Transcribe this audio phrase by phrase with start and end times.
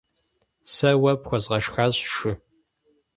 [0.73, 2.31] Сэ уэ пхуэзгъэшхащ шы.